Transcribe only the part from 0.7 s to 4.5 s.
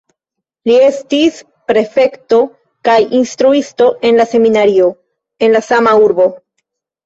estis prefekto kaj instruisto en la